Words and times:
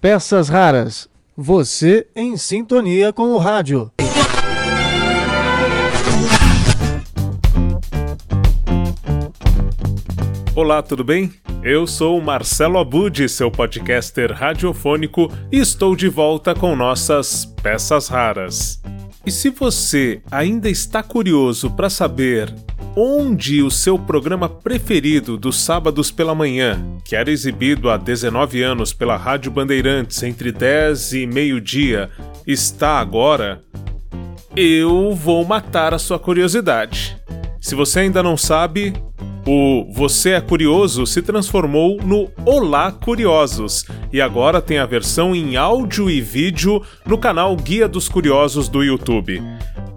Peças 0.00 0.48
raras. 0.48 1.08
Você 1.36 2.06
em 2.14 2.36
sintonia 2.36 3.12
com 3.12 3.32
o 3.32 3.38
rádio. 3.38 3.90
Olá, 10.54 10.82
tudo 10.82 11.04
bem? 11.04 11.32
Eu 11.62 11.86
sou 11.86 12.20
Marcelo 12.20 12.78
Abud, 12.78 13.28
seu 13.28 13.50
podcaster 13.50 14.32
radiofônico, 14.32 15.30
e 15.52 15.58
estou 15.58 15.94
de 15.94 16.08
volta 16.08 16.54
com 16.54 16.74
nossas 16.74 17.44
peças 17.62 18.08
raras. 18.08 18.80
E 19.26 19.30
se 19.30 19.50
você 19.50 20.22
ainda 20.30 20.70
está 20.70 21.02
curioso 21.02 21.70
para 21.70 21.90
saber 21.90 22.54
onde 23.00 23.62
o 23.62 23.70
seu 23.70 23.96
programa 23.96 24.48
preferido 24.48 25.36
dos 25.36 25.60
sábados 25.60 26.10
pela 26.10 26.34
manhã, 26.34 26.82
que 27.04 27.14
era 27.14 27.30
exibido 27.30 27.90
há 27.90 27.96
19 27.96 28.60
anos 28.60 28.92
pela 28.92 29.16
Rádio 29.16 29.52
Bandeirantes 29.52 30.20
entre 30.24 30.50
10 30.50 31.12
e 31.12 31.24
meio-dia, 31.24 32.10
está 32.44 32.98
agora, 32.98 33.62
eu 34.56 35.14
vou 35.14 35.44
matar 35.44 35.94
a 35.94 35.98
sua 35.98 36.18
curiosidade. 36.18 37.16
Se 37.60 37.76
você 37.76 38.00
ainda 38.00 38.20
não 38.20 38.36
sabe, 38.36 38.92
o 39.46 39.86
Você 39.92 40.30
é 40.30 40.40
Curioso 40.40 41.06
se 41.06 41.22
transformou 41.22 42.02
no 42.02 42.28
Olá 42.44 42.90
Curiosos 42.90 43.84
e 44.12 44.20
agora 44.20 44.60
tem 44.60 44.78
a 44.78 44.86
versão 44.86 45.36
em 45.36 45.56
áudio 45.56 46.10
e 46.10 46.20
vídeo 46.20 46.82
no 47.06 47.16
canal 47.16 47.54
Guia 47.54 47.86
dos 47.86 48.08
Curiosos 48.08 48.68
do 48.68 48.82
YouTube. 48.82 49.40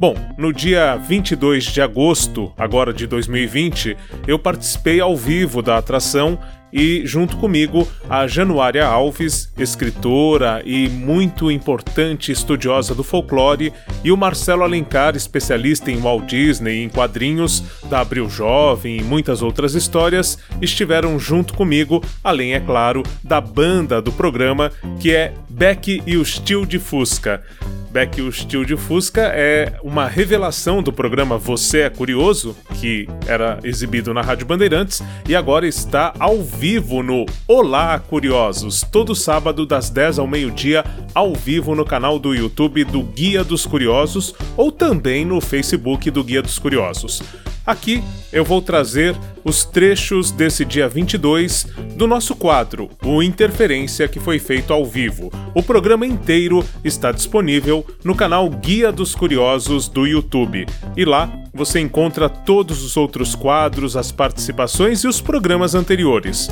Bom, 0.01 0.15
no 0.35 0.51
dia 0.51 0.95
22 0.95 1.65
de 1.65 1.79
agosto, 1.79 2.51
agora 2.57 2.91
de 2.91 3.05
2020, 3.05 3.95
eu 4.25 4.39
participei 4.39 4.99
ao 4.99 5.15
vivo 5.15 5.61
da 5.61 5.77
atração 5.77 6.39
e, 6.73 7.05
junto 7.05 7.37
comigo, 7.37 7.87
a 8.09 8.25
Januária 8.25 8.83
Alves, 8.83 9.51
escritora 9.57 10.63
e 10.65 10.87
muito 10.89 11.51
importante 11.51 12.31
estudiosa 12.31 12.95
do 12.95 13.03
folclore, 13.03 13.73
e 14.03 14.11
o 14.11 14.17
Marcelo 14.17 14.63
Alencar, 14.63 15.15
especialista 15.15 15.91
em 15.91 15.97
Walt 15.97 16.25
Disney, 16.25 16.83
em 16.83 16.89
quadrinhos, 16.89 17.63
da 17.89 17.99
Abril 17.99 18.29
Jovem 18.29 18.97
e 18.97 19.03
muitas 19.03 19.41
outras 19.41 19.75
histórias, 19.75 20.39
estiveram 20.61 21.19
junto 21.19 21.53
comigo, 21.53 22.03
além, 22.23 22.53
é 22.53 22.59
claro, 22.59 23.03
da 23.23 23.41
banda 23.41 24.01
do 24.01 24.11
programa, 24.11 24.71
que 24.99 25.13
é 25.13 25.33
Beck 25.51 26.01
e 26.07 26.17
o 26.17 26.25
Steel 26.25 26.65
de 26.65 26.79
Fusca. 26.79 27.43
Beck 27.91 28.21
o 28.21 28.31
Steel 28.31 28.63
de 28.63 28.77
Fusca 28.77 29.21
é 29.33 29.73
uma 29.83 30.07
revelação 30.07 30.81
do 30.81 30.93
programa 30.93 31.37
Você 31.37 31.81
é 31.81 31.89
Curioso, 31.89 32.55
que 32.79 33.05
era 33.27 33.59
exibido 33.61 34.13
na 34.13 34.21
Rádio 34.21 34.45
Bandeirantes 34.47 35.03
e 35.27 35.35
agora 35.35 35.67
está 35.67 36.13
ao 36.17 36.41
vivo 36.41 37.03
no 37.03 37.25
Olá 37.45 37.99
Curiosos, 37.99 38.81
todo 38.89 39.13
sábado 39.13 39.65
das 39.65 39.89
10 39.89 40.19
ao 40.19 40.27
meio-dia, 40.27 40.85
ao 41.13 41.35
vivo 41.35 41.75
no 41.75 41.83
canal 41.83 42.17
do 42.17 42.33
YouTube 42.33 42.85
do 42.85 43.03
Guia 43.03 43.43
dos 43.43 43.65
Curiosos 43.65 44.33
ou 44.55 44.71
também 44.71 45.25
no 45.25 45.41
Facebook 45.41 46.09
do 46.09 46.23
Guia 46.23 46.41
dos 46.41 46.57
Curiosos. 46.57 47.21
Aqui 47.71 48.03
eu 48.33 48.43
vou 48.43 48.61
trazer 48.61 49.15
os 49.45 49.63
trechos 49.63 50.29
desse 50.29 50.65
dia 50.65 50.89
22 50.89 51.67
do 51.95 52.05
nosso 52.05 52.35
quadro, 52.35 52.89
o 53.01 53.23
Interferência, 53.23 54.09
que 54.09 54.19
foi 54.19 54.39
feito 54.39 54.73
ao 54.73 54.85
vivo. 54.85 55.31
O 55.55 55.63
programa 55.63 56.05
inteiro 56.05 56.65
está 56.83 57.13
disponível 57.13 57.85
no 58.03 58.13
canal 58.13 58.49
Guia 58.49 58.91
dos 58.91 59.15
Curiosos 59.15 59.87
do 59.87 60.05
YouTube. 60.05 60.65
E 60.97 61.05
lá 61.05 61.31
você 61.53 61.79
encontra 61.79 62.27
todos 62.27 62.83
os 62.83 62.97
outros 62.97 63.35
quadros, 63.35 63.95
as 63.95 64.11
participações 64.11 65.05
e 65.05 65.07
os 65.07 65.21
programas 65.21 65.73
anteriores. 65.73 66.49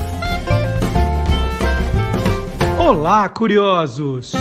Olá, 2.77 3.27
curiosos! 3.27 4.31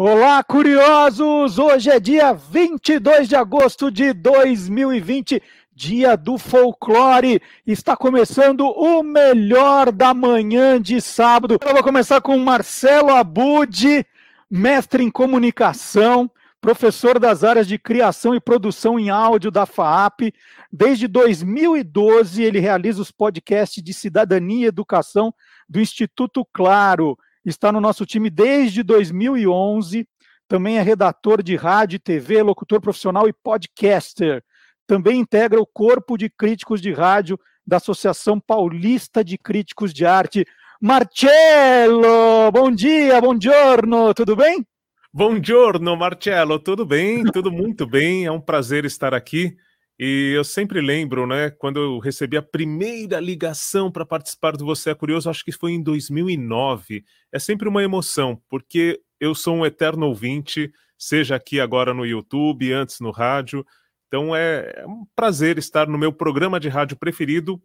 Olá, 0.00 0.44
curiosos! 0.44 1.58
Hoje 1.58 1.90
é 1.90 1.98
dia 1.98 2.32
22 2.32 3.28
de 3.28 3.34
agosto 3.34 3.90
de 3.90 4.12
2020, 4.12 5.42
dia 5.74 6.16
do 6.16 6.38
folclore. 6.38 7.42
Está 7.66 7.96
começando 7.96 8.60
o 8.60 9.02
melhor 9.02 9.90
da 9.90 10.14
manhã 10.14 10.80
de 10.80 11.00
sábado. 11.00 11.58
Eu 11.60 11.72
vou 11.72 11.82
começar 11.82 12.20
com 12.20 12.38
Marcelo 12.38 13.10
Abud, 13.10 14.06
mestre 14.48 15.02
em 15.02 15.10
comunicação, 15.10 16.30
professor 16.60 17.18
das 17.18 17.42
áreas 17.42 17.66
de 17.66 17.76
criação 17.76 18.36
e 18.36 18.40
produção 18.40 19.00
em 19.00 19.10
áudio 19.10 19.50
da 19.50 19.66
FAAP. 19.66 20.32
Desde 20.72 21.08
2012, 21.08 22.40
ele 22.40 22.60
realiza 22.60 23.02
os 23.02 23.10
podcasts 23.10 23.82
de 23.82 23.92
cidadania 23.92 24.66
e 24.66 24.68
educação 24.68 25.34
do 25.68 25.80
Instituto 25.80 26.46
Claro 26.52 27.18
está 27.44 27.72
no 27.72 27.80
nosso 27.80 28.04
time 28.04 28.30
desde 28.30 28.82
2011, 28.82 30.06
também 30.48 30.78
é 30.78 30.82
redator 30.82 31.42
de 31.42 31.56
rádio 31.56 31.96
e 31.96 32.00
TV, 32.00 32.42
locutor 32.42 32.80
profissional 32.80 33.28
e 33.28 33.32
podcaster. 33.32 34.42
Também 34.86 35.20
integra 35.20 35.60
o 35.60 35.66
corpo 35.66 36.16
de 36.16 36.30
críticos 36.30 36.80
de 36.80 36.92
rádio 36.92 37.38
da 37.66 37.76
Associação 37.76 38.40
Paulista 38.40 39.22
de 39.22 39.36
Críticos 39.36 39.92
de 39.92 40.06
Arte. 40.06 40.46
Marcelo, 40.80 42.50
bom 42.50 42.70
dia, 42.70 43.20
bom 43.20 43.38
giorno, 43.38 44.14
tudo 44.14 44.34
bem? 44.34 44.66
Bom 45.12 45.42
giorno, 45.42 45.96
Marcelo, 45.96 46.58
tudo 46.58 46.86
bem? 46.86 47.24
Tudo 47.24 47.52
muito 47.52 47.86
bem, 47.86 48.24
é 48.24 48.32
um 48.32 48.40
prazer 48.40 48.86
estar 48.86 49.12
aqui. 49.12 49.54
E 49.98 50.32
eu 50.36 50.44
sempre 50.44 50.80
lembro, 50.80 51.26
né, 51.26 51.50
quando 51.50 51.80
eu 51.80 51.98
recebi 51.98 52.36
a 52.36 52.42
primeira 52.42 53.18
ligação 53.18 53.90
para 53.90 54.06
participar 54.06 54.56
do 54.56 54.64
Você 54.64 54.90
é 54.90 54.94
Curioso, 54.94 55.28
acho 55.28 55.44
que 55.44 55.50
foi 55.50 55.72
em 55.72 55.82
2009. 55.82 57.04
É 57.32 57.38
sempre 57.40 57.68
uma 57.68 57.82
emoção, 57.82 58.40
porque 58.48 59.00
eu 59.18 59.34
sou 59.34 59.56
um 59.56 59.66
eterno 59.66 60.06
ouvinte, 60.06 60.72
seja 60.96 61.34
aqui 61.34 61.58
agora 61.58 61.92
no 61.92 62.06
YouTube, 62.06 62.72
antes 62.72 63.00
no 63.00 63.10
rádio. 63.10 63.66
Então 64.06 64.36
é, 64.36 64.72
é 64.76 64.86
um 64.86 65.04
prazer 65.16 65.58
estar 65.58 65.88
no 65.88 65.98
meu 65.98 66.12
programa 66.12 66.60
de 66.60 66.68
rádio 66.68 66.96
preferido, 66.96 67.60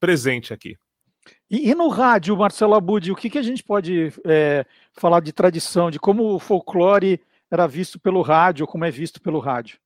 presente 0.00 0.52
aqui. 0.52 0.76
E, 1.48 1.70
e 1.70 1.74
no 1.74 1.88
rádio, 1.88 2.36
Marcelo 2.36 2.74
Abud, 2.74 3.12
o 3.12 3.16
que, 3.16 3.30
que 3.30 3.38
a 3.38 3.42
gente 3.42 3.62
pode 3.62 4.12
é, 4.26 4.66
falar 4.92 5.20
de 5.20 5.32
tradição, 5.32 5.88
de 5.88 6.00
como 6.00 6.34
o 6.34 6.40
folclore 6.40 7.20
era 7.48 7.68
visto 7.68 7.98
pelo 8.00 8.22
rádio, 8.22 8.66
como 8.66 8.84
é 8.84 8.90
visto 8.90 9.22
pelo 9.22 9.38
rádio? 9.38 9.78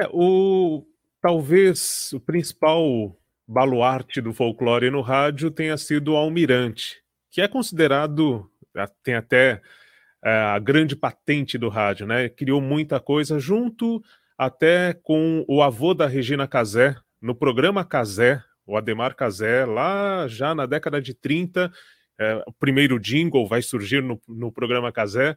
É, 0.00 0.08
o, 0.10 0.86
talvez 1.20 2.12
o 2.12 2.20
principal 2.20 3.16
baluarte 3.46 4.20
do 4.20 4.32
folclore 4.32 4.90
no 4.90 5.00
rádio 5.00 5.50
tenha 5.50 5.76
sido 5.76 6.12
o 6.12 6.16
Almirante, 6.16 7.02
que 7.30 7.40
é 7.40 7.48
considerado, 7.48 8.50
tem 9.02 9.14
até 9.14 9.60
é, 10.24 10.30
a 10.30 10.58
grande 10.58 10.96
patente 10.96 11.58
do 11.58 11.68
rádio, 11.68 12.06
né? 12.06 12.28
Criou 12.28 12.60
muita 12.60 13.00
coisa 13.00 13.38
junto 13.38 14.02
até 14.38 14.94
com 14.94 15.44
o 15.48 15.62
avô 15.62 15.94
da 15.94 16.06
Regina 16.06 16.48
Casé, 16.48 16.96
no 17.20 17.34
programa 17.34 17.84
Casé, 17.84 18.42
o 18.66 18.76
Ademar 18.76 19.14
Casé, 19.14 19.64
lá 19.64 20.26
já 20.26 20.54
na 20.54 20.66
década 20.66 21.00
de 21.00 21.14
30, 21.14 21.70
é, 22.18 22.44
o 22.46 22.52
primeiro 22.52 22.98
jingle 22.98 23.46
vai 23.46 23.62
surgir 23.62 24.02
no, 24.02 24.20
no 24.28 24.50
programa 24.50 24.90
Casé, 24.90 25.36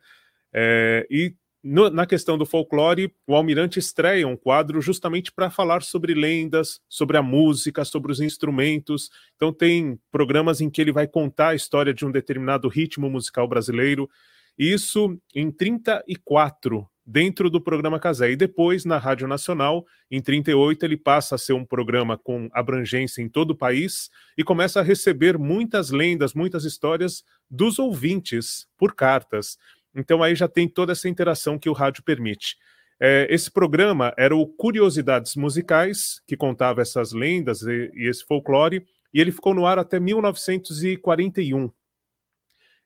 é, 0.54 1.06
e 1.10 1.36
no, 1.68 1.90
na 1.90 2.06
questão 2.06 2.38
do 2.38 2.46
folclore, 2.46 3.12
o 3.26 3.34
Almirante 3.36 3.80
estreia 3.80 4.28
um 4.28 4.38
quadro 4.38 4.80
justamente 4.80 5.31
para 5.31 5.50
falar 5.50 5.81
sobre 5.81 6.14
lendas, 6.14 6.80
sobre 6.88 7.18
a 7.18 7.24
música, 7.24 7.84
sobre 7.84 8.12
os 8.12 8.22
instrumentos. 8.22 9.09
Então, 9.36 9.52
tem 9.52 10.00
programas 10.12 10.62
em 10.62 10.70
que 10.70 10.80
ele 10.80 10.92
vai 10.92 11.08
contar 11.08 11.50
a 11.50 11.56
história 11.56 11.92
de 11.92 12.06
um 12.06 12.12
determinado 12.12 12.68
ritmo 12.68 13.09
musical 13.09 13.48
brasileiro. 13.48 14.08
Isso 14.56 15.20
em 15.34 15.50
34, 15.50 16.88
dentro 17.06 17.50
do 17.50 17.59
programa 17.59 18.00
Casé. 18.00 18.31
E 18.31 18.36
depois, 18.36 18.84
na 18.84 18.98
Rádio 18.98 19.28
Nacional, 19.28 19.86
em 20.09 20.22
38, 20.22 20.84
ele 20.84 20.98
passa 20.98 21.36
a 21.36 21.38
ser 21.38 21.54
um 21.54 21.66
programa 21.66 22.18
com 22.18 22.50
abrangência 22.54 23.22
em 23.22 23.30
todo 23.30 23.52
o 23.52 23.58
país 23.58 24.09
e 24.38 24.44
começa 24.44 24.80
a 24.80 24.84
receber 24.84 25.38
muitas 25.38 25.92
lendas, 25.92 26.34
muitas 26.34 26.64
histórias 26.64 27.24
dos 27.50 27.78
ouvintes 27.78 28.68
por 28.78 28.95
cartas. 28.95 29.57
Então 29.95 30.21
aí 30.21 30.36
já 30.36 30.47
tem 30.47 30.68
toda 30.68 30.92
essa 30.92 31.07
interação 31.07 31.57
que 31.57 31.69
o 31.69 31.74
rádio 31.74 32.03
permite. 32.03 32.57
É, 33.00 33.27
esse 33.30 33.51
programa 33.51 34.13
era 34.18 34.36
o 34.36 34.47
Curiosidades 34.47 35.36
Musicais, 35.36 36.21
que 36.27 36.38
contava 36.38 36.81
essas 36.81 37.12
lendas 37.12 37.62
e, 37.62 37.92
e, 37.94 38.07
esse 38.09 38.25
folclore, 38.25 38.86
e 39.13 39.19
ele 39.19 39.31
ficou 39.31 39.53
no 39.53 39.65
ar 39.65 39.80
até 39.80 40.00
1941. 40.00 41.71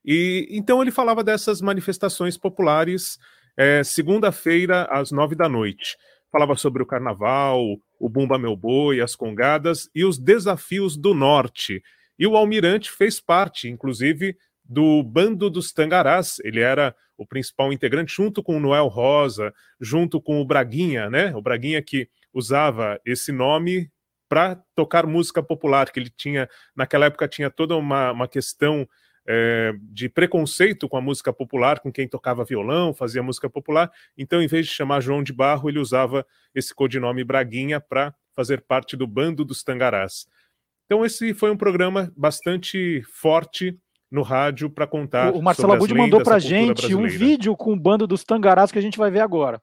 E 0.04 0.48
então 0.50 0.80
ele 0.80 0.90
falava 0.90 1.22
dessas 1.22 1.60
manifestações 1.60 2.36
populares 2.36 3.18
é, 3.56 3.84
segunda-feira 3.84 4.84
às 4.84 5.10
nove 5.10 5.34
da 5.34 5.48
noite. 5.48 5.96
Falava 6.32 6.56
sobre 6.56 6.82
o 6.82 6.86
carnaval, 6.86 7.76
o 7.98 8.08
Bumba 8.08 8.38
Meu 8.38 8.56
Boi, 8.56 9.00
as 9.00 9.14
congadas 9.14 9.90
e 9.94 10.04
os 10.04 10.18
desafios 10.18 10.96
do 10.96 11.12
norte. 11.12 11.82
E 12.18 12.26
o 12.26 12.36
Almirante 12.36 12.90
fez 12.90 13.20
parte, 13.20 13.68
inclusive, 13.68 14.36
do 14.70 15.02
Bando 15.02 15.50
dos 15.50 15.72
Tangarás. 15.72 16.38
Ele 16.44 16.60
era 16.60 16.94
o 17.18 17.26
principal 17.26 17.72
integrante, 17.72 18.14
junto 18.14 18.40
com 18.40 18.56
o 18.56 18.60
Noel 18.60 18.86
Rosa, 18.86 19.52
junto 19.80 20.22
com 20.22 20.40
o 20.40 20.44
Braguinha, 20.44 21.10
né? 21.10 21.34
O 21.34 21.42
Braguinha 21.42 21.82
que 21.82 22.08
usava 22.32 23.00
esse 23.04 23.32
nome 23.32 23.90
para 24.28 24.54
tocar 24.76 25.08
música 25.08 25.42
popular, 25.42 25.90
que 25.90 25.98
ele 25.98 26.08
tinha, 26.08 26.48
naquela 26.74 27.06
época, 27.06 27.26
tinha 27.26 27.50
toda 27.50 27.76
uma, 27.76 28.12
uma 28.12 28.28
questão 28.28 28.88
é, 29.26 29.72
de 29.82 30.08
preconceito 30.08 30.88
com 30.88 30.96
a 30.96 31.00
música 31.00 31.32
popular, 31.32 31.80
com 31.80 31.90
quem 31.90 32.06
tocava 32.06 32.44
violão, 32.44 32.94
fazia 32.94 33.24
música 33.24 33.50
popular. 33.50 33.90
Então, 34.16 34.40
em 34.40 34.46
vez 34.46 34.66
de 34.66 34.72
chamar 34.72 35.00
João 35.00 35.20
de 35.20 35.32
Barro, 35.32 35.68
ele 35.68 35.80
usava 35.80 36.24
esse 36.54 36.72
codinome 36.72 37.24
Braguinha 37.24 37.80
para 37.80 38.14
fazer 38.36 38.60
parte 38.60 38.96
do 38.96 39.06
bando 39.06 39.44
dos 39.44 39.64
Tangarás. 39.64 40.28
Então, 40.86 41.04
esse 41.04 41.34
foi 41.34 41.50
um 41.50 41.56
programa 41.56 42.12
bastante 42.16 43.02
forte 43.12 43.76
no 44.10 44.22
rádio 44.22 44.68
para 44.68 44.86
contar. 44.86 45.32
O 45.32 45.42
Marcelo 45.42 45.72
Abud 45.72 45.94
mandou 45.94 46.22
para 46.22 46.38
gente 46.38 46.78
brasileira. 46.78 47.02
um 47.02 47.18
vídeo 47.18 47.56
com 47.56 47.72
o 47.72 47.76
bando 47.76 48.06
dos 48.06 48.24
Tangarás 48.24 48.72
que 48.72 48.78
a 48.78 48.82
gente 48.82 48.98
vai 48.98 49.10
ver 49.10 49.20
agora. 49.20 49.62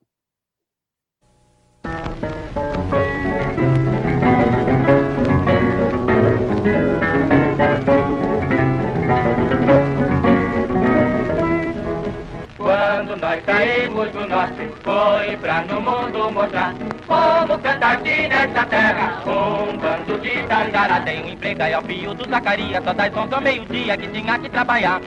Saímos 13.87 14.11
do 14.11 14.27
norte, 14.27 14.69
foi 14.83 15.37
pra 15.37 15.61
no 15.61 15.81
mundo 15.81 16.31
mostrar 16.31 16.73
como 17.07 17.59
canta 17.59 17.87
aqui 17.87 18.27
nesta 18.27 18.65
terra. 18.65 19.21
Um 19.25 19.77
bando 19.77 20.19
de 20.19 20.43
tangara 20.43 20.99
tem 21.01 21.23
um 21.23 21.29
emprego 21.29 21.63
aí 21.63 21.73
ao 21.73 21.81
fio 21.83 22.13
do 22.13 22.29
Zacarias, 22.29 22.83
só 22.83 22.93
das 22.93 23.15
onze 23.15 23.33
ao 23.33 23.41
meio-dia 23.41 23.97
que 23.97 24.07
tinha 24.07 24.37
que 24.39 24.49
trabalhar. 24.49 25.01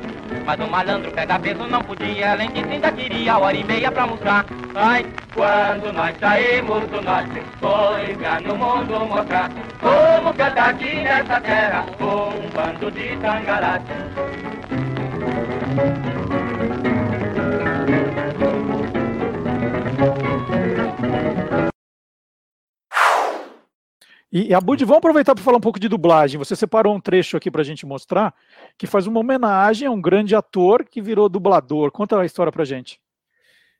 Mas 0.45 0.61
o 0.61 0.67
malandro 0.67 1.13
pega 1.13 1.39
peso 1.39 1.67
não 1.67 1.83
podia, 1.83 2.33
além 2.33 2.51
disso 2.51 2.69
ainda 2.71 2.91
queria 2.93 3.39
hora 3.39 3.57
e 3.57 3.65
meia 3.65 3.93
pra 3.93 4.03
almoçar. 4.03 4.47
Ai, 4.75 5.07
quando 5.35 5.93
nós 5.93 6.17
saímos 6.19 6.81
do 6.87 7.03
norte, 7.03 7.43
foi 7.61 8.17
pra 8.17 8.41
no 8.41 8.57
mundo 8.57 9.07
mostrar 9.07 9.51
como 9.81 10.35
canta 10.35 10.63
aqui 10.63 11.03
nesta 11.03 11.41
terra. 11.41 11.85
Um 12.01 12.49
bando 12.51 12.91
de 12.91 13.17
tangarás. 13.19 13.83
E, 24.33 24.55
Abud, 24.55 24.85
vamos 24.85 24.99
aproveitar 24.99 25.35
para 25.35 25.43
falar 25.43 25.57
um 25.57 25.61
pouco 25.61 25.81
de 25.81 25.89
dublagem. 25.89 26.39
Você 26.39 26.55
separou 26.55 26.95
um 26.95 27.01
trecho 27.01 27.37
aqui 27.37 27.51
para 27.51 27.63
a 27.63 27.65
gente 27.65 27.85
mostrar 27.85 28.33
que 28.79 28.87
faz 28.87 29.09
uma 29.09 29.19
homenagem 29.19 29.89
a 29.89 29.91
um 29.91 30.01
grande 30.01 30.37
ator 30.37 30.85
que 30.85 31.03
virou 31.03 31.29
dublador. 31.29 31.91
Conta 31.91 32.21
a 32.21 32.25
história 32.25 32.53
para 32.53 32.65
gente. 32.65 33.01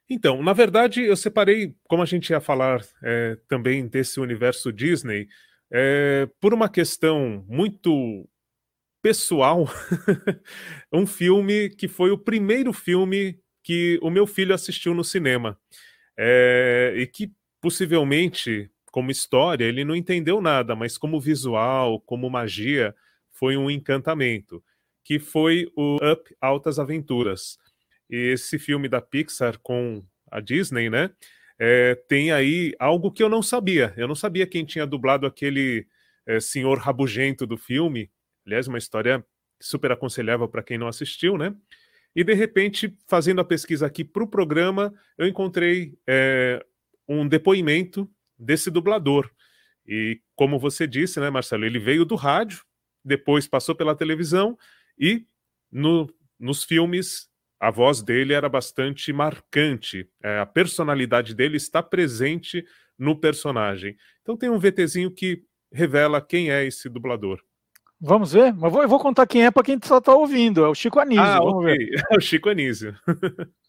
Então, 0.09 0.43
na 0.43 0.51
verdade, 0.51 1.03
eu 1.03 1.15
separei, 1.15 1.73
como 1.87 2.03
a 2.03 2.05
gente 2.05 2.31
ia 2.31 2.41
falar 2.41 2.81
é, 3.01 3.37
também 3.47 3.87
desse 3.87 4.19
universo 4.19 4.73
Disney, 4.73 5.29
é, 5.71 6.27
por 6.41 6.53
uma 6.53 6.67
questão 6.67 7.45
muito 7.47 8.27
pessoal, 9.01 9.69
um 10.91 11.07
filme 11.07 11.69
que 11.69 11.87
foi 11.87 12.11
o 12.11 12.17
primeiro 12.17 12.73
filme 12.73 13.39
que 13.63 13.97
o 14.01 14.09
meu 14.09 14.27
filho 14.27 14.53
assistiu 14.53 14.93
no 14.93 15.03
cinema. 15.03 15.57
É, 16.19 16.93
e 16.97 17.07
que 17.07 17.31
possivelmente 17.61 18.69
como 18.91 19.09
história, 19.09 19.65
ele 19.65 19.85
não 19.85 19.95
entendeu 19.95 20.41
nada, 20.41 20.75
mas 20.75 20.97
como 20.97 21.19
visual, 21.19 21.99
como 22.01 22.29
magia, 22.29 22.93
foi 23.31 23.55
um 23.55 23.71
encantamento, 23.71 24.63
que 25.03 25.17
foi 25.17 25.71
o 25.75 25.95
Up 25.95 26.35
Altas 26.39 26.77
Aventuras. 26.77 27.57
E 28.09 28.17
esse 28.17 28.59
filme 28.59 28.89
da 28.89 29.01
Pixar 29.01 29.57
com 29.59 30.03
a 30.29 30.41
Disney, 30.41 30.89
né? 30.89 31.09
É, 31.57 31.95
tem 32.07 32.31
aí 32.31 32.73
algo 32.77 33.11
que 33.11 33.23
eu 33.23 33.29
não 33.29 33.41
sabia. 33.41 33.93
Eu 33.95 34.07
não 34.07 34.15
sabia 34.15 34.45
quem 34.45 34.65
tinha 34.65 34.85
dublado 34.85 35.25
aquele 35.25 35.87
é, 36.25 36.39
senhor 36.39 36.77
rabugento 36.77 37.45
do 37.47 37.57
filme. 37.57 38.11
Aliás, 38.45 38.67
uma 38.67 38.77
história 38.77 39.25
super 39.59 39.91
aconselhável 39.91 40.47
para 40.47 40.63
quem 40.63 40.77
não 40.77 40.87
assistiu, 40.87 41.37
né? 41.37 41.55
E 42.15 42.23
de 42.23 42.33
repente, 42.33 42.93
fazendo 43.07 43.39
a 43.39 43.45
pesquisa 43.45 43.85
aqui 43.85 44.03
para 44.03 44.23
o 44.23 44.27
programa, 44.27 44.93
eu 45.17 45.27
encontrei 45.27 45.97
é, 46.05 46.63
um 47.07 47.25
depoimento 47.27 48.09
desse 48.41 48.71
dublador. 48.71 49.29
E 49.87 50.19
como 50.35 50.59
você 50.59 50.87
disse, 50.87 51.19
né, 51.19 51.29
Marcelo, 51.29 51.65
ele 51.65 51.79
veio 51.79 52.05
do 52.05 52.15
rádio, 52.15 52.63
depois 53.03 53.47
passou 53.47 53.75
pela 53.75 53.95
televisão 53.95 54.57
e 54.97 55.25
no, 55.71 56.13
nos 56.39 56.63
filmes 56.63 57.29
a 57.59 57.69
voz 57.69 58.01
dele 58.01 58.33
era 58.33 58.49
bastante 58.49 59.13
marcante. 59.13 60.09
É, 60.23 60.39
a 60.39 60.45
personalidade 60.45 61.35
dele 61.35 61.57
está 61.57 61.81
presente 61.81 62.65
no 62.97 63.15
personagem. 63.15 63.95
Então 64.21 64.35
tem 64.35 64.49
um 64.49 64.59
VTzinho 64.59 65.11
que 65.11 65.43
revela 65.71 66.21
quem 66.21 66.51
é 66.51 66.65
esse 66.65 66.89
dublador. 66.89 67.39
Vamos 67.99 68.33
ver? 68.33 68.51
Mas 68.53 68.71
vou, 68.71 68.81
eu 68.81 68.89
vou 68.89 68.99
contar 68.99 69.27
quem 69.27 69.45
é 69.45 69.51
para 69.51 69.63
quem 69.63 69.79
só 69.83 69.99
está 69.99 70.13
ouvindo. 70.15 70.65
É 70.65 70.67
o 70.67 70.73
Chico 70.73 70.99
Anísio. 70.99 71.23
Ah, 71.23 71.37
Vamos 71.37 71.63
okay. 71.63 71.77
ver. 71.77 72.03
É 72.09 72.17
o 72.17 72.19
Chico 72.19 72.49
Anísio. 72.49 72.95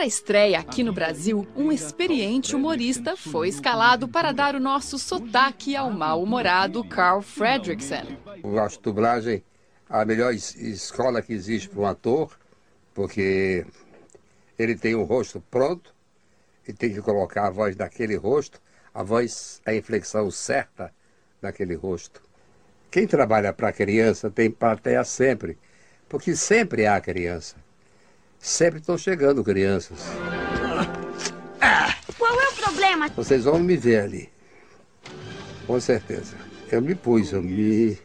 Para 0.00 0.06
a 0.06 0.08
estreia 0.08 0.58
aqui 0.58 0.82
no 0.82 0.94
Brasil, 0.94 1.46
um 1.54 1.70
experiente 1.70 2.56
humorista 2.56 3.18
foi 3.18 3.50
escalado 3.50 4.08
para 4.08 4.32
dar 4.32 4.54
o 4.54 4.58
nosso 4.58 4.98
sotaque 4.98 5.76
ao 5.76 5.90
mal-humorado 5.90 6.82
Carl 6.82 7.20
Fredrickson. 7.20 8.06
Eu 8.42 8.58
acho 8.60 8.80
dublagem 8.80 9.44
a 9.90 10.02
melhor 10.06 10.32
escola 10.32 11.20
que 11.20 11.34
existe 11.34 11.68
para 11.68 11.80
um 11.80 11.84
ator, 11.84 12.34
porque 12.94 13.66
ele 14.58 14.74
tem 14.74 14.94
o 14.94 15.04
rosto 15.04 15.38
pronto 15.50 15.94
e 16.66 16.72
tem 16.72 16.94
que 16.94 17.02
colocar 17.02 17.48
a 17.48 17.50
voz 17.50 17.76
daquele 17.76 18.16
rosto, 18.16 18.58
a 18.94 19.02
voz, 19.02 19.60
a 19.66 19.74
inflexão 19.74 20.30
certa 20.30 20.90
daquele 21.42 21.74
rosto. 21.74 22.22
Quem 22.90 23.06
trabalha 23.06 23.52
para 23.52 23.70
criança 23.70 24.30
tem 24.30 24.50
plateia 24.50 25.04
sempre, 25.04 25.58
porque 26.08 26.34
sempre 26.34 26.86
há 26.86 26.98
criança. 27.02 27.54
Sempre 28.40 28.80
estão 28.80 28.96
chegando 28.96 29.44
crianças. 29.44 29.98
Qual 32.18 32.40
é 32.40 32.48
o 32.48 32.54
problema? 32.54 33.08
Vocês 33.10 33.44
vão 33.44 33.58
me 33.58 33.76
ver 33.76 34.00
ali. 34.00 34.30
Com 35.66 35.78
certeza. 35.78 36.36
Eu 36.72 36.80
me 36.80 36.94
pus, 36.94 37.32
eu 37.32 37.42
me, 37.42 37.98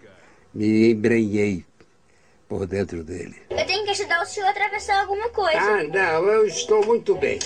me 0.53 0.91
embrenhei 0.91 1.63
por 2.49 2.67
dentro 2.67 3.01
dele. 3.03 3.35
Eu 3.49 3.65
tenho 3.65 3.85
que 3.85 3.91
ajudar 3.91 4.21
o 4.21 4.25
senhor 4.25 4.47
a 4.47 4.49
atravessar 4.49 5.01
alguma 5.01 5.29
coisa. 5.29 5.57
Ah, 5.57 5.83
não, 5.83 6.25
eu 6.27 6.45
estou 6.45 6.85
muito 6.85 7.15
bem. 7.15 7.39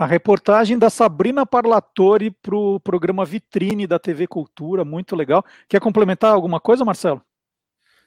A 0.00 0.06
reportagem 0.06 0.78
da 0.78 0.88
Sabrina 0.88 1.44
Parlatore 1.44 2.30
para 2.30 2.56
o 2.56 2.80
programa 2.80 3.22
Vitrine 3.22 3.86
da 3.86 3.98
TV 3.98 4.26
Cultura, 4.26 4.82
muito 4.82 5.14
legal. 5.14 5.44
Quer 5.68 5.78
complementar 5.78 6.32
alguma 6.32 6.58
coisa, 6.58 6.86
Marcelo? 6.86 7.22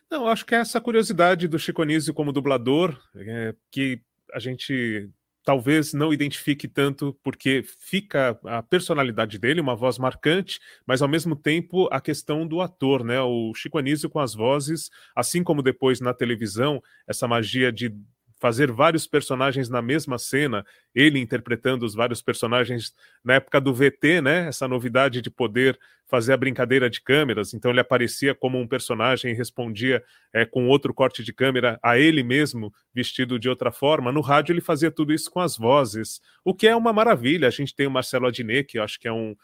Não, 0.10 0.28
acho 0.28 0.44
que 0.44 0.56
é 0.56 0.58
essa 0.58 0.82
curiosidade 0.82 1.48
do 1.48 1.60
Chico 1.60 1.84
Anísio 1.84 2.12
como 2.12 2.32
dublador, 2.32 3.00
é, 3.16 3.54
que 3.70 4.02
a 4.34 4.40
gente 4.40 5.08
talvez 5.46 5.94
não 5.94 6.12
identifique 6.12 6.68
tanto, 6.68 7.16
porque 7.24 7.64
fica 7.80 8.40
a 8.44 8.64
personalidade 8.64 9.38
dele, 9.38 9.62
uma 9.62 9.76
voz 9.76 10.00
marcante, 10.00 10.60
mas 10.88 11.04
ao 11.04 11.08
mesmo 11.08 11.36
tempo 11.36 11.88
a 11.92 12.02
questão 12.02 12.48
do 12.48 12.60
ator, 12.60 13.04
né? 13.04 13.22
O 13.22 13.54
Chico 13.54 13.78
Anísio 13.78 14.10
com 14.10 14.20
as 14.20 14.34
vozes, 14.34 14.90
assim 15.16 15.44
como 15.44 15.62
depois 15.62 16.02
na 16.02 16.12
televisão, 16.12 16.82
essa 17.06 17.28
magia 17.28 17.72
de 17.72 17.96
fazer 18.44 18.70
vários 18.74 19.08
personagens 19.08 19.70
na 19.70 19.82
mesma 19.82 20.18
cena, 20.18 20.66
ele 20.94 21.18
interpretando 21.18 21.86
os 21.86 21.96
vários 21.96 22.22
personagens 22.22 22.94
na 23.24 23.36
época 23.36 23.62
do 23.62 23.74
VT, 23.74 24.20
né? 24.22 24.50
Essa 24.50 24.68
novidade 24.68 25.22
de 25.22 25.32
poder 25.32 25.80
fazer 26.08 26.34
a 26.34 26.38
brincadeira 26.38 26.90
de 26.90 27.00
câmeras. 27.00 27.54
Então 27.54 27.72
ele 27.72 27.80
aparecia 27.80 28.36
como 28.36 28.60
um 28.60 28.68
personagem 28.68 29.32
e 29.32 29.34
respondia 29.34 30.04
é, 30.34 30.44
com 30.46 30.68
outro 30.68 30.94
corte 30.94 31.24
de 31.24 31.32
câmera 31.32 31.80
a 31.82 31.98
ele 31.98 32.22
mesmo, 32.22 32.74
vestido 32.94 33.40
de 33.40 33.48
outra 33.48 33.72
forma. 33.72 34.12
No 34.12 34.20
rádio 34.20 34.52
ele 34.52 34.60
fazia 34.60 34.92
tudo 34.92 35.14
isso 35.14 35.32
com 35.32 35.40
as 35.40 35.56
vozes, 35.56 36.20
o 36.44 36.54
que 36.54 36.68
é 36.68 36.76
uma 36.76 36.92
maravilha. 36.92 37.48
A 37.48 37.52
gente 37.52 37.74
tem 37.74 37.88
o 37.88 37.92
Marcelo 37.92 38.28
Adnet, 38.28 38.66
que 38.66 38.78
eu 38.78 38.84
acho 38.84 39.00
que 39.00 39.08
é 39.08 39.14
um, 39.14 39.38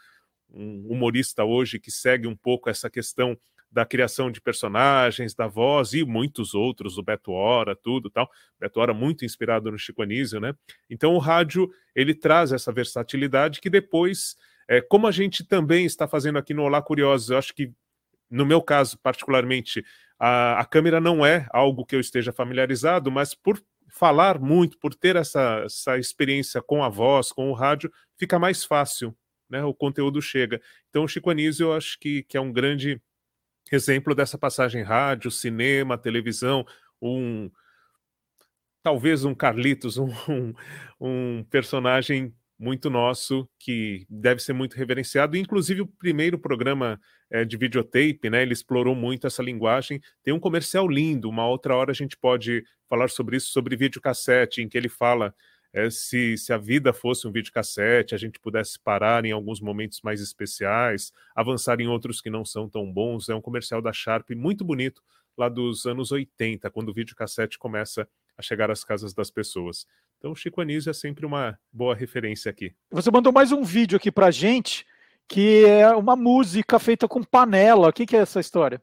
um 0.50 0.88
humorista 0.90 1.42
hoje 1.42 1.78
que 1.78 1.90
segue 1.90 2.26
um 2.26 2.36
pouco 2.36 2.68
essa 2.68 2.90
questão 2.90 3.34
da 3.70 3.84
criação 3.84 4.30
de 4.30 4.40
personagens, 4.40 5.34
da 5.34 5.46
voz 5.46 5.92
e 5.92 6.04
muitos 6.04 6.54
outros, 6.54 6.98
o 6.98 7.02
Beto 7.02 7.32
Hora, 7.32 7.76
tudo 7.76 8.10
tal. 8.10 8.28
Beto 8.58 8.80
Hora 8.80 8.92
muito 8.92 9.24
inspirado 9.24 9.70
no 9.70 9.78
Chico 9.78 10.02
Anísio, 10.02 10.40
né? 10.40 10.54
Então 10.88 11.14
o 11.14 11.18
rádio, 11.18 11.70
ele 11.94 12.14
traz 12.14 12.52
essa 12.52 12.72
versatilidade 12.72 13.60
que 13.60 13.70
depois, 13.70 14.36
é, 14.68 14.80
como 14.80 15.06
a 15.06 15.12
gente 15.12 15.44
também 15.44 15.86
está 15.86 16.08
fazendo 16.08 16.38
aqui 16.38 16.52
no 16.52 16.64
Olá 16.64 16.82
Curiosos, 16.82 17.30
eu 17.30 17.38
acho 17.38 17.54
que 17.54 17.72
no 18.28 18.46
meu 18.46 18.62
caso 18.62 18.98
particularmente, 19.02 19.84
a, 20.18 20.60
a 20.60 20.64
câmera 20.64 21.00
não 21.00 21.24
é 21.24 21.46
algo 21.50 21.84
que 21.84 21.96
eu 21.96 22.00
esteja 22.00 22.32
familiarizado, 22.32 23.10
mas 23.10 23.34
por 23.34 23.60
falar 23.88 24.38
muito, 24.38 24.78
por 24.78 24.94
ter 24.94 25.16
essa, 25.16 25.62
essa 25.64 25.98
experiência 25.98 26.62
com 26.62 26.82
a 26.82 26.88
voz, 26.88 27.32
com 27.32 27.50
o 27.50 27.54
rádio, 27.54 27.90
fica 28.16 28.38
mais 28.38 28.64
fácil, 28.64 29.16
né? 29.48 29.64
O 29.64 29.74
conteúdo 29.74 30.22
chega. 30.22 30.60
Então 30.88 31.04
o 31.04 31.08
Chico 31.08 31.30
Anísio 31.30 31.68
eu 31.68 31.72
acho 31.72 31.98
que, 31.98 32.22
que 32.24 32.36
é 32.36 32.40
um 32.40 32.52
grande 32.52 33.00
exemplo 33.70 34.14
dessa 34.14 34.38
passagem 34.38 34.82
rádio, 34.82 35.30
cinema, 35.30 35.98
televisão, 35.98 36.64
um 37.00 37.50
talvez 38.82 39.24
um 39.24 39.34
Carlitos, 39.34 39.96
um, 39.98 40.54
um, 41.00 41.44
personagem 41.50 42.34
muito 42.58 42.90
nosso 42.90 43.48
que 43.58 44.06
deve 44.08 44.42
ser 44.42 44.52
muito 44.52 44.74
reverenciado. 44.74 45.36
Inclusive, 45.36 45.80
o 45.82 45.86
primeiro 45.86 46.38
programa 46.38 47.00
é, 47.30 47.44
de 47.44 47.56
videotape, 47.56 48.28
né? 48.28 48.42
Ele 48.42 48.52
explorou 48.52 48.94
muito 48.94 49.26
essa 49.26 49.42
linguagem. 49.42 50.00
Tem 50.22 50.34
um 50.34 50.40
comercial 50.40 50.86
lindo. 50.86 51.28
Uma 51.28 51.46
outra 51.46 51.74
hora 51.74 51.90
a 51.90 51.94
gente 51.94 52.16
pode 52.18 52.62
falar 52.88 53.08
sobre 53.08 53.36
isso, 53.36 53.50
sobre 53.50 53.76
videocassete, 53.76 54.60
em 54.60 54.68
que 54.68 54.76
ele 54.76 54.90
fala 54.90 55.34
é, 55.72 55.88
se, 55.88 56.36
se 56.36 56.52
a 56.52 56.58
vida 56.58 56.92
fosse 56.92 57.26
um 57.28 57.32
videocassete, 57.32 58.14
a 58.14 58.18
gente 58.18 58.40
pudesse 58.40 58.78
parar 58.78 59.24
em 59.24 59.32
alguns 59.32 59.60
momentos 59.60 60.00
mais 60.02 60.20
especiais, 60.20 61.12
avançar 61.34 61.80
em 61.80 61.86
outros 61.86 62.20
que 62.20 62.28
não 62.28 62.44
são 62.44 62.68
tão 62.68 62.90
bons. 62.90 63.28
É 63.28 63.34
um 63.34 63.40
comercial 63.40 63.80
da 63.80 63.92
Sharp 63.92 64.30
muito 64.30 64.64
bonito, 64.64 65.02
lá 65.36 65.48
dos 65.48 65.86
anos 65.86 66.10
80, 66.10 66.68
quando 66.70 66.88
o 66.88 66.94
videocassete 66.94 67.58
começa 67.58 68.08
a 68.36 68.42
chegar 68.42 68.70
às 68.70 68.82
casas 68.82 69.14
das 69.14 69.30
pessoas. 69.30 69.86
Então, 70.18 70.34
Chico 70.34 70.60
Anísio 70.60 70.90
é 70.90 70.94
sempre 70.94 71.24
uma 71.24 71.58
boa 71.72 71.94
referência 71.94 72.50
aqui. 72.50 72.74
Você 72.90 73.10
mandou 73.10 73.32
mais 73.32 73.52
um 73.52 73.62
vídeo 73.62 73.96
aqui 73.96 74.10
pra 74.10 74.30
gente, 74.30 74.84
que 75.28 75.64
é 75.64 75.88
uma 75.90 76.16
música 76.16 76.78
feita 76.78 77.06
com 77.06 77.22
panela. 77.22 77.88
O 77.88 77.92
que, 77.92 78.04
que 78.04 78.16
é 78.16 78.20
essa 78.20 78.40
história? 78.40 78.82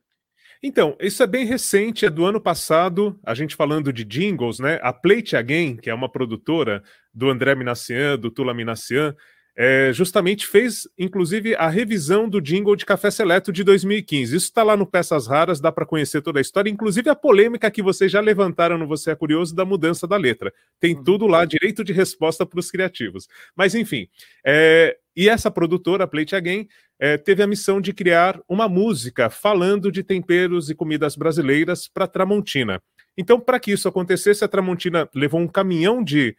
Então, 0.62 0.96
isso 1.00 1.22
é 1.22 1.28
bem 1.28 1.46
recente, 1.46 2.06
é 2.06 2.10
do 2.10 2.26
ano 2.26 2.42
passado, 2.42 3.20
a 3.24 3.34
gente 3.34 3.56
falando 3.56 3.94
de 3.94 4.04
jingles, 4.04 4.60
né? 4.60 4.80
A 4.82 4.92
Plate 4.92 5.36
Again, 5.36 5.78
que 5.78 5.90
é 5.90 5.94
uma 5.94 6.10
produtora 6.10 6.84
do 7.14 7.30
André 7.30 7.56
Minassian, 7.56 8.18
do 8.18 8.32
Tula 8.32 8.54
Minassian, 8.54 9.16
é, 9.60 9.92
justamente 9.92 10.46
fez, 10.46 10.88
inclusive, 11.00 11.56
a 11.56 11.68
revisão 11.68 12.30
do 12.30 12.40
jingle 12.40 12.76
de 12.76 12.86
Café 12.86 13.10
Seleto 13.10 13.52
de 13.52 13.64
2015. 13.64 14.36
Isso 14.36 14.46
está 14.46 14.62
lá 14.62 14.78
no 14.78 14.86
Peças 14.86 15.26
Raras, 15.26 15.60
dá 15.60 15.72
para 15.72 15.86
conhecer 15.86 16.22
toda 16.22 16.40
a 16.40 16.42
história, 16.42 16.70
inclusive 16.70 17.10
a 17.10 17.16
polêmica 17.16 17.72
que 17.72 17.82
vocês 17.82 18.12
já 18.12 18.22
levantaram 18.22 18.78
no 18.78 18.86
Você 18.86 19.10
é 19.10 19.16
Curioso 19.16 19.56
da 19.56 19.66
mudança 19.66 20.08
da 20.08 20.16
letra. 20.16 20.54
Tem 20.80 20.96
uhum. 20.96 21.04
tudo 21.04 21.26
lá, 21.26 21.44
direito 21.44 21.84
de 21.84 21.92
resposta 21.92 22.46
para 22.46 22.60
os 22.60 22.70
criativos. 22.70 23.28
Mas, 23.56 23.74
enfim, 23.74 24.08
é, 24.46 24.96
e 25.18 25.28
essa 25.28 25.50
produtora, 25.50 26.04
a 26.04 26.08
Plate 26.08 26.36
Again, 26.36 26.68
é, 27.00 27.18
teve 27.18 27.42
a 27.42 27.48
missão 27.48 27.82
de 27.82 27.92
criar 27.92 28.40
uma 28.48 28.70
música 28.70 29.32
falando 29.32 29.92
de 29.92 30.04
temperos 30.04 30.70
e 30.70 30.76
comidas 30.76 31.16
brasileiras 31.16 31.88
para 31.88 32.06
Tramontina. 32.06 32.80
Então, 33.18 33.40
para 33.40 33.60
que 33.60 33.72
isso 33.72 33.88
acontecesse, 33.88 34.46
a 34.46 34.48
Tramontina 34.48 35.10
levou 35.16 35.40
um 35.40 35.48
caminhão 35.48 36.04
de 36.04 36.38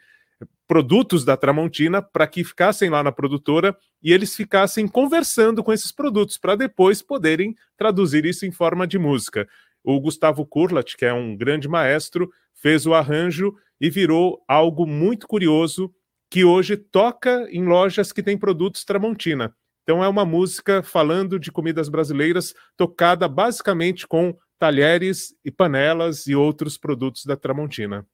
produtos 0.69 1.25
da 1.25 1.37
Tramontina 1.37 2.01
para 2.01 2.29
que 2.29 2.45
ficassem 2.45 2.89
lá 2.89 3.03
na 3.03 3.11
produtora 3.11 3.77
e 4.01 4.13
eles 4.13 4.37
ficassem 4.37 4.87
conversando 4.87 5.65
com 5.65 5.73
esses 5.73 5.91
produtos 5.91 6.39
para 6.39 6.55
depois 6.55 7.03
poderem 7.03 7.57
traduzir 7.77 8.25
isso 8.25 8.47
em 8.47 8.53
forma 8.53 8.87
de 8.87 8.97
música. 8.97 9.49
O 9.83 9.99
Gustavo 9.99 10.47
Kurlat, 10.47 10.97
que 10.97 11.05
é 11.05 11.13
um 11.13 11.37
grande 11.37 11.67
maestro, 11.67 12.31
fez 12.55 12.87
o 12.87 12.95
arranjo 12.95 13.57
e 13.81 13.91
virou 13.91 14.41
algo 14.47 14.87
muito 14.87 15.27
curioso 15.27 15.93
que 16.31 16.45
hoje 16.45 16.77
toca 16.77 17.49
em 17.51 17.65
lojas 17.65 18.13
que 18.13 18.23
têm 18.23 18.37
produtos 18.37 18.85
Tramontina. 18.85 19.55
Então 19.83 20.05
é 20.05 20.09
uma 20.09 20.25
música 20.25 20.83
falando 20.83 21.39
de 21.39 21.51
comidas 21.51 21.89
brasileiras, 21.89 22.53
tocada 22.77 23.27
basicamente 23.27 24.07
com 24.07 24.37
talheres 24.59 25.35
e 25.45 25.51
panelas 25.51 26.27
e 26.27 26.35
outros 26.35 26.77
produtos 26.77 27.25
da 27.25 27.37
Tramontina. 27.37 28.07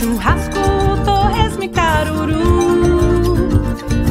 Churrasco, 0.00 1.04
torresmo 1.04 1.70
caruru 1.70 2.56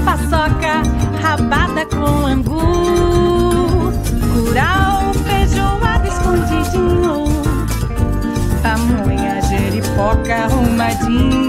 Paçoca, 0.06 0.82
rabada 1.22 1.86
com 1.88 2.26
angu 2.26 2.75
Jardim. 10.96 11.45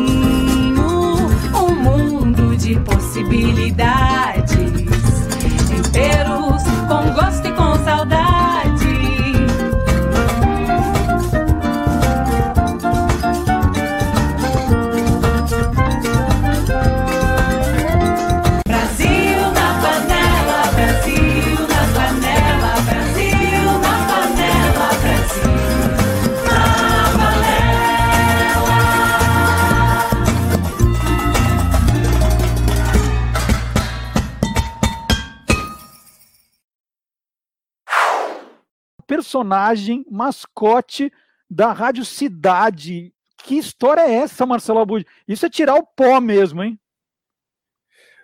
Personagem 39.06 40.04
mascote 40.10 41.12
da 41.48 41.72
Rádio 41.72 42.04
Cidade. 42.04 43.12
Que 43.44 43.56
história 43.56 44.00
é 44.00 44.14
essa, 44.14 44.44
Marcelo 44.44 44.80
Abud? 44.80 45.06
Isso 45.26 45.46
é 45.46 45.50
tirar 45.50 45.76
o 45.76 45.86
pó 45.86 46.20
mesmo, 46.20 46.62
hein? 46.62 46.78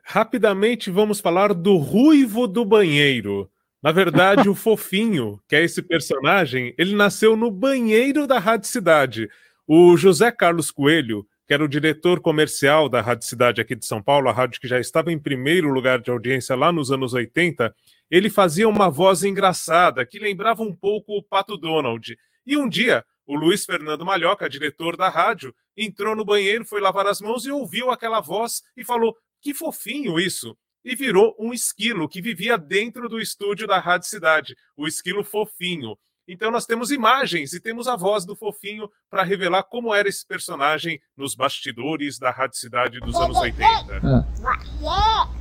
Rapidamente 0.05 0.91
vamos 0.91 1.21
falar 1.21 1.55
do 1.55 1.77
Ruivo 1.77 2.49
do 2.49 2.65
Banheiro. 2.65 3.49
Na 3.83 3.93
verdade, 3.93 4.49
o 4.49 4.55
Fofinho, 4.57 5.41
que 5.49 5.57
é 5.57 5.63
esse 5.63 5.83
personagem, 5.83 6.75
ele 6.77 6.95
nasceu 6.95 7.37
no 7.37 7.51
banheiro 7.51 8.27
da 8.27 8.39
Rádio 8.39 8.69
Cidade. 8.69 9.29
O 9.67 9.97
José 9.97 10.33
Carlos 10.33 10.71
Coelho, 10.71 11.27
que 11.47 11.55
era 11.55 11.65
o 11.65 11.69
diretor 11.69 12.21
comercial 12.21 12.89
da 12.89 13.01
Rádio 13.01 13.29
Cidade 13.29 13.61
aqui 13.61 13.77
de 13.77 13.87
São 13.87 14.03
Paulo, 14.03 14.29
a 14.29 14.33
rádio 14.33 14.61
que 14.61 14.69
já 14.69 14.81
estava 14.81 15.13
em 15.13 15.19
primeiro 15.19 15.69
lugar 15.69 16.01
de 16.01 16.11
audiência 16.11 16.57
lá 16.57 16.73
nos 16.73 16.91
anos 16.91 17.15
80, 17.15 17.75
ele 18.13 18.29
fazia 18.29 18.69
uma 18.69 18.91
voz 18.91 19.25
engraçada 19.25 20.05
que 20.05 20.19
lembrava 20.19 20.63
um 20.63 20.77
pouco 20.77 21.17
o 21.17 21.23
Pato 21.23 21.57
Donald. 21.57 22.15
E 22.45 22.59
um 22.59 22.69
dia, 22.69 23.03
o 23.27 23.35
Luiz 23.35 23.65
Fernando 23.65 24.05
Malhoca, 24.05 24.51
diretor 24.51 24.99
da 24.99 25.09
rádio, 25.09 25.55
entrou 25.75 26.15
no 26.15 26.23
banheiro, 26.23 26.63
foi 26.63 26.79
lavar 26.79 27.07
as 27.07 27.23
mãos 27.23 27.47
e 27.47 27.51
ouviu 27.51 27.91
aquela 27.91 28.21
voz 28.21 28.61
e 28.77 28.85
falou: 28.85 29.17
Que 29.41 29.55
fofinho 29.55 30.21
isso! 30.21 30.55
E 30.85 30.95
virou 30.95 31.35
um 31.39 31.55
esquilo 31.55 32.07
que 32.07 32.21
vivia 32.21 32.59
dentro 32.59 33.09
do 33.09 33.19
estúdio 33.19 33.67
da 33.67 33.79
Rádio 33.79 34.09
Cidade, 34.09 34.55
o 34.77 34.87
esquilo 34.87 35.25
fofinho. 35.25 35.97
Então 36.29 36.51
nós 36.51 36.67
temos 36.67 36.91
imagens 36.91 37.55
e 37.55 37.61
temos 37.61 37.89
a 37.89 37.97
voz 37.97 38.27
do 38.27 38.37
fofinho 38.37 38.91
para 39.09 39.23
revelar 39.23 39.63
como 39.63 39.95
era 39.95 40.07
esse 40.07 40.27
personagem 40.27 41.01
nos 41.17 41.35
bastidores 41.35 42.19
da 42.19 42.31
Rádio 42.31 42.59
Cidade 42.59 43.01
dos 43.01 43.17
anos 43.17 43.39
80. 43.39 44.01
Ah. 44.05 44.27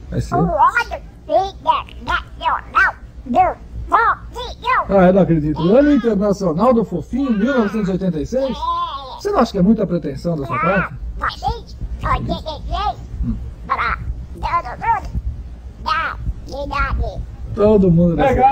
Vai 0.10 0.22
ser. 0.22 0.36
Ah, 4.92 5.08
eu 5.08 5.14
não 5.14 5.22
acredito. 5.22 5.62
Ano 5.62 5.94
Internacional 5.94 6.74
do 6.74 6.84
Fofinho, 6.84 7.32
1986? 7.32 8.58
Você 9.18 9.32
não 9.32 9.40
acha 9.40 9.54
que 9.54 9.58
é 9.58 9.62
muita 9.62 9.88
pretensão 9.88 10.36
da 10.36 10.46
sua 10.46 10.60
parte? 10.60 10.96
Hum. 13.24 13.36
Todo 17.56 17.90
mundo 17.90 18.16
Legal! 18.16 18.52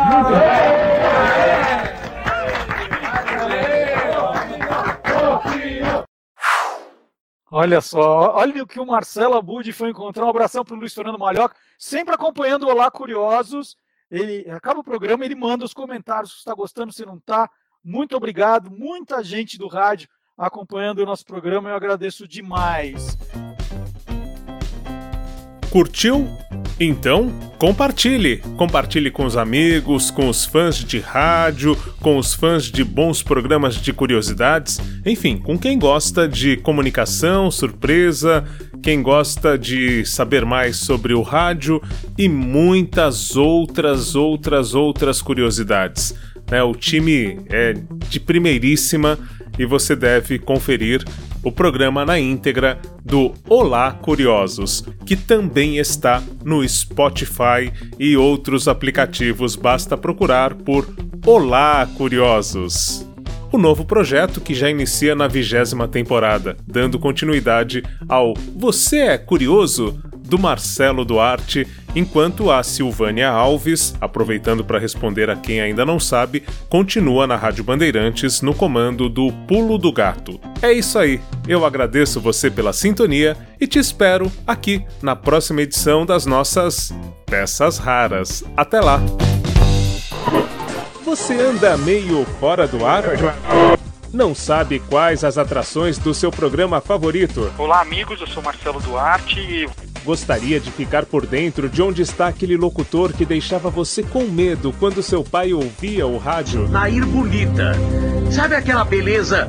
Olha 7.51 7.81
só, 7.81 8.35
olha 8.35 8.63
o 8.63 8.67
que 8.67 8.79
o 8.79 8.85
Marcelo 8.85 9.35
Abud 9.35 9.73
foi 9.73 9.89
encontrar. 9.89 10.23
Um 10.23 10.29
abração 10.29 10.63
para 10.63 10.75
o 10.75 10.79
Luiz 10.79 10.93
Fernando 10.93 11.19
Malhoca, 11.19 11.55
sempre 11.77 12.15
acompanhando 12.15 12.63
o 12.63 12.69
Olá 12.69 12.89
Curiosos. 12.89 13.75
Ele 14.11 14.49
acaba 14.49 14.79
o 14.79 14.83
programa, 14.83 15.25
ele 15.25 15.35
manda 15.35 15.65
os 15.65 15.73
comentários 15.73 16.31
se 16.31 16.37
está 16.37 16.53
gostando, 16.53 16.91
se 16.91 17.05
não 17.05 17.17
está. 17.17 17.49
Muito 17.83 18.15
obrigado, 18.15 18.71
muita 18.71 19.23
gente 19.23 19.57
do 19.57 19.67
rádio 19.67 20.09
acompanhando 20.37 20.99
o 20.99 21.05
nosso 21.05 21.25
programa, 21.25 21.69
eu 21.69 21.75
agradeço 21.75 22.27
demais. 22.27 23.17
Curtiu? 25.69 26.27
Então, 26.79 27.29
compartilhe. 27.59 28.37
Compartilhe 28.55 29.11
com 29.11 29.25
os 29.25 29.35
amigos, 29.35 30.09
com 30.09 30.29
os 30.29 30.45
fãs 30.45 30.77
de 30.77 30.99
rádio, 30.99 31.75
com 31.99 32.17
os 32.17 32.33
fãs 32.33 32.63
de 32.65 32.85
bons 32.85 33.21
programas 33.21 33.75
de 33.75 33.91
curiosidades, 33.91 34.79
enfim, 35.05 35.37
com 35.37 35.59
quem 35.59 35.77
gosta 35.77 36.25
de 36.25 36.55
comunicação, 36.55 37.51
surpresa, 37.51 38.45
quem 38.81 39.01
gosta 39.01 39.57
de 39.57 40.05
saber 40.05 40.45
mais 40.45 40.77
sobre 40.77 41.13
o 41.13 41.21
rádio 41.21 41.81
e 42.17 42.27
muitas 42.29 43.35
outras, 43.35 44.15
outras, 44.15 44.73
outras 44.73 45.21
curiosidades. 45.21 46.15
Né? 46.49 46.63
O 46.63 46.73
time 46.73 47.39
é 47.49 47.73
de 48.09 48.19
primeiríssima 48.19 49.17
e 49.57 49.65
você 49.65 49.95
deve 49.95 50.39
conferir 50.39 51.03
o 51.43 51.51
programa 51.51 52.05
na 52.05 52.19
íntegra 52.19 52.79
do 53.03 53.33
Olá 53.47 53.91
Curiosos, 53.91 54.83
que 55.05 55.15
também 55.15 55.77
está 55.77 56.21
no 56.43 56.67
Spotify 56.67 57.71
e 57.97 58.17
outros 58.17 58.67
aplicativos. 58.67 59.55
Basta 59.55 59.97
procurar 59.97 60.53
por 60.53 60.87
Olá, 61.25 61.87
curiosos! 61.97 63.08
O 63.51 63.57
novo 63.57 63.83
projeto 63.83 64.39
que 64.39 64.53
já 64.53 64.69
inicia 64.69 65.15
na 65.15 65.27
vigésima 65.27 65.87
temporada, 65.87 66.55
dando 66.67 66.99
continuidade 66.99 67.83
ao 68.07 68.33
Você 68.55 68.97
é 68.99 69.17
Curioso? 69.17 69.99
do 70.29 70.37
Marcelo 70.37 71.03
Duarte, 71.03 71.67
enquanto 71.95 72.51
a 72.51 72.61
Silvânia 72.61 73.29
Alves, 73.29 73.95
aproveitando 73.99 74.63
para 74.63 74.79
responder 74.79 75.29
a 75.29 75.35
quem 75.35 75.59
ainda 75.59 75.83
não 75.83 75.99
sabe, 75.99 76.43
continua 76.69 77.25
na 77.25 77.35
Rádio 77.35 77.63
Bandeirantes 77.63 78.41
no 78.41 78.53
comando 78.53 79.09
do 79.09 79.33
Pulo 79.47 79.77
do 79.77 79.91
Gato. 79.91 80.39
É 80.61 80.71
isso 80.71 80.99
aí, 80.99 81.19
eu 81.47 81.65
agradeço 81.65 82.21
você 82.21 82.49
pela 82.49 82.71
sintonia 82.71 83.35
e 83.59 83.65
te 83.65 83.79
espero 83.79 84.31
aqui 84.45 84.85
na 85.01 85.15
próxima 85.15 85.63
edição 85.63 86.05
das 86.05 86.25
nossas 86.25 86.93
Peças 87.25 87.79
Raras. 87.79 88.43
Até 88.55 88.79
lá! 88.79 89.01
Você 91.09 91.33
anda 91.41 91.75
meio 91.75 92.23
fora 92.39 92.67
do 92.67 92.85
ar? 92.85 93.03
Não 94.13 94.35
sabe 94.35 94.79
quais 94.79 95.23
as 95.23 95.39
atrações 95.39 95.97
do 95.97 96.13
seu 96.13 96.29
programa 96.29 96.79
favorito? 96.79 97.51
Olá, 97.57 97.81
amigos, 97.81 98.21
eu 98.21 98.27
sou 98.27 98.43
Marcelo 98.43 98.79
Duarte 98.79 99.39
e 99.39 99.67
Gostaria 100.05 100.59
de 100.59 100.71
ficar 100.71 101.07
por 101.07 101.25
dentro 101.25 101.67
de 101.67 101.81
onde 101.81 102.03
está 102.03 102.27
aquele 102.27 102.55
locutor 102.55 103.11
que 103.11 103.25
deixava 103.25 103.71
você 103.71 104.03
com 104.03 104.25
medo 104.25 104.71
quando 104.79 105.01
seu 105.01 105.23
pai 105.23 105.51
ouvia 105.51 106.05
o 106.05 106.19
rádio? 106.19 106.69
Nair 106.69 107.05
Bonita. 107.07 107.73
Sabe 108.31 108.53
aquela 108.53 108.85
beleza 108.85 109.47